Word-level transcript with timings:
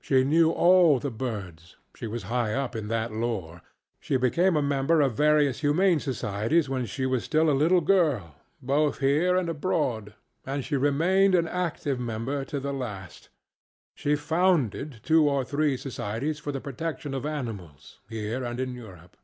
She 0.00 0.24
knew 0.24 0.50
all 0.52 0.98
the 0.98 1.10
birds; 1.10 1.76
she 1.94 2.06
was 2.06 2.22
high 2.32 2.54
up 2.54 2.74
in 2.74 2.88
that 2.88 3.12
lore. 3.12 3.60
She 4.00 4.16
became 4.16 4.56
a 4.56 4.62
member 4.62 5.02
of 5.02 5.12
various 5.12 5.60
humane 5.60 6.00
societies 6.00 6.66
when 6.66 6.86
she 6.86 7.04
was 7.04 7.24
still 7.24 7.50
a 7.50 7.52
little 7.52 7.82
girlŌĆöboth 7.82 8.98
here 9.00 9.36
and 9.36 9.50
abroadŌĆöand 9.50 10.62
she 10.62 10.78
remained 10.78 11.34
an 11.34 11.46
active 11.46 12.00
member 12.00 12.42
to 12.46 12.58
the 12.58 12.72
last. 12.72 13.28
She 13.94 14.16
founded 14.16 15.00
two 15.02 15.28
or 15.28 15.44
three 15.44 15.76
societies 15.76 16.38
for 16.38 16.52
the 16.52 16.60
protection 16.62 17.12
of 17.12 17.26
animals, 17.26 18.00
here 18.08 18.44
and 18.44 18.58
in 18.58 18.74
Europe. 18.74 19.18